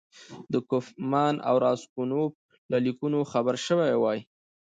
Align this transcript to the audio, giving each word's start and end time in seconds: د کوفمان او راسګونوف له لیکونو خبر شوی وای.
د 0.53 0.55
کوفمان 0.69 1.35
او 1.47 1.55
راسګونوف 1.65 2.31
له 2.71 2.77
لیکونو 2.85 3.19
خبر 3.31 3.55
شوی 3.67 3.93
وای. 3.97 4.19